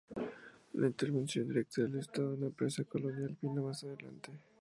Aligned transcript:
La 0.73 0.87
intervención 0.87 1.47
directa 1.47 1.83
del 1.83 1.99
Estado 1.99 2.33
en 2.33 2.39
la 2.39 2.45
empresa 2.47 2.83
colonial 2.85 3.37
vino 3.39 3.61
más 3.61 3.83
adelante. 3.83 4.31